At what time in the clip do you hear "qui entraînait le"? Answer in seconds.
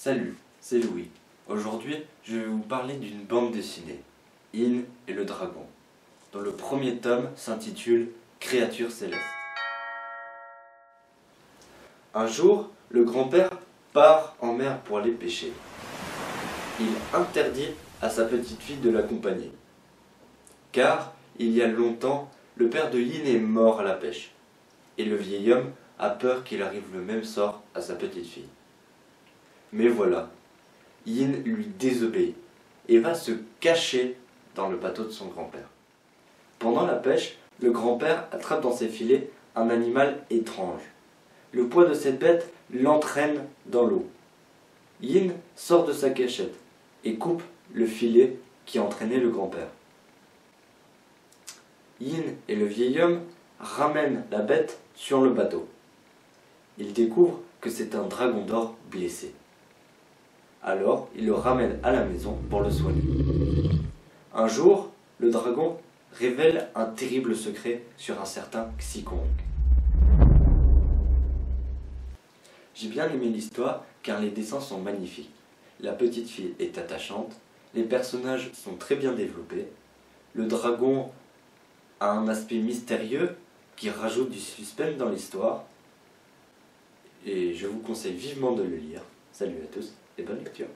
48.66-49.30